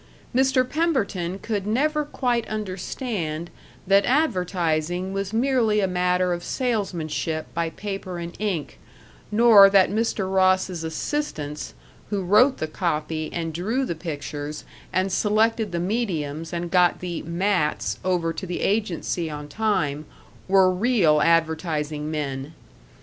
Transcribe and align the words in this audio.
Mr. 0.33 0.67
Pemberton 0.67 1.37
could 1.37 1.67
never 1.67 2.03
quite 2.03 2.47
understand 2.49 3.51
that 3.85 4.03
advertising 4.03 5.13
was 5.13 5.31
merely 5.31 5.79
a 5.79 5.85
matter 5.85 6.33
of 6.33 6.43
salesmanship 6.43 7.45
by 7.53 7.69
paper 7.69 8.17
and 8.17 8.33
ink, 8.41 8.79
nor 9.31 9.69
that 9.69 9.91
Mr. 9.91 10.27
Ross's 10.33 10.83
assistants, 10.83 11.75
who 12.09 12.23
wrote 12.23 12.57
the 12.57 12.65
copy 12.65 13.31
and 13.31 13.53
drew 13.53 13.85
the 13.85 13.93
pictures 13.93 14.65
and 14.91 15.11
selected 15.11 15.71
the 15.71 15.79
mediums 15.79 16.51
and 16.51 16.71
got 16.71 16.99
the 16.99 17.21
"mats" 17.21 17.99
over 18.03 18.33
to 18.33 18.47
the 18.47 18.61
agency 18.61 19.29
on 19.29 19.47
time, 19.47 20.07
were 20.47 20.71
real 20.71 21.21
advertising 21.21 22.09
men. 22.09 22.55